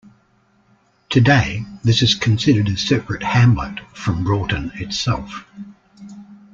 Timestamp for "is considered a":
2.01-2.75